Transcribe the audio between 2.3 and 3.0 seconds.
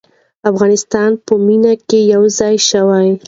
ځای شو.